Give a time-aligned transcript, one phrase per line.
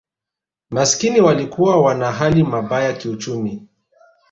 [0.69, 3.67] Maskini walikuwa wana hali mabaya kiuchumi